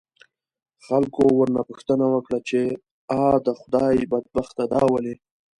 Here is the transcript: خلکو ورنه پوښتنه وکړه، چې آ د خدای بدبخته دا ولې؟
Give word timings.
خلکو 0.85 1.23
ورنه 1.39 1.61
پوښتنه 1.69 2.05
وکړه، 2.13 2.39
چې 2.49 2.59
آ 3.25 3.27
د 3.45 3.47
خدای 3.59 3.95
بدبخته 4.11 4.63
دا 4.73 4.83
ولې؟ 4.93 5.15